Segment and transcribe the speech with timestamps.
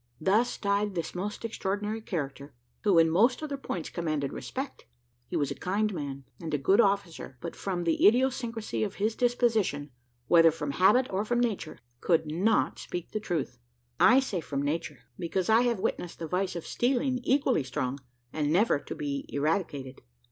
[0.19, 4.85] Thus died this most extraordinary character, who, in most other points, commanded respect;
[5.27, 9.15] he was a kind man, and a good officer; but from the idiosyncrasy of his
[9.15, 9.91] disposition,
[10.25, 13.59] whether from habit or from nature, could not speak the truth.
[13.99, 17.99] I say from nature, because I have witnessed the vice of stealing equally strong,
[18.33, 20.01] and never to the eradicated.